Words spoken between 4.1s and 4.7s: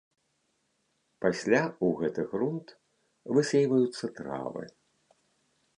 травы.